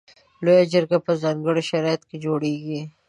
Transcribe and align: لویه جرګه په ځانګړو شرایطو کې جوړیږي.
لویه 0.43 0.65
جرګه 0.73 0.97
په 1.05 1.11
ځانګړو 1.21 1.61
شرایطو 1.69 2.07
کې 2.09 2.17
جوړیږي. 2.25 2.81